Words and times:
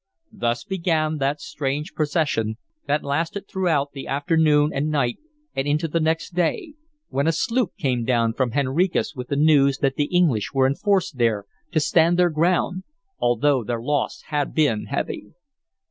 Thus 0.31 0.63
began 0.63 1.19
that 1.19 1.39
strange 1.39 1.93
procession 1.93 2.57
that 2.87 3.03
lasted 3.03 3.47
throughout 3.47 3.91
the 3.91 4.07
afternoon 4.07 4.71
and 4.73 4.89
night 4.89 5.19
and 5.55 5.67
into 5.67 5.87
the 5.87 5.99
next 5.99 6.33
day, 6.33 6.73
when 7.09 7.27
a 7.27 7.31
sloop 7.31 7.75
came 7.77 8.03
down 8.03 8.33
from 8.33 8.53
Henricus 8.53 9.13
with 9.15 9.27
the 9.27 9.35
news 9.35 9.77
that 9.77 9.97
the 9.97 10.05
English 10.05 10.53
were 10.55 10.65
in 10.65 10.73
force 10.73 11.11
there 11.11 11.45
to 11.71 11.79
stand 11.79 12.17
their 12.17 12.31
ground, 12.31 12.81
although 13.19 13.63
their 13.63 13.79
loss 13.79 14.23
had 14.29 14.55
been 14.55 14.85
heavy. 14.85 15.35